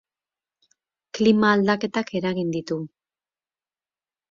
[1.17, 2.81] Klima aldaketak eragin ditu.